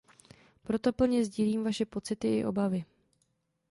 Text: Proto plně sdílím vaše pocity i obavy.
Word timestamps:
Proto 0.63 0.93
plně 0.93 1.25
sdílím 1.25 1.63
vaše 1.63 1.85
pocity 1.85 2.37
i 2.37 2.45
obavy. 2.45 2.85